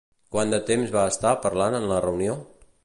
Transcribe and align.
Quant 0.35 0.53
de 0.53 0.59
temps 0.69 0.95
van 0.95 1.11
estar 1.11 1.35
parlant 1.45 1.79
en 1.81 1.87
la 1.93 2.03
reunió? 2.09 2.39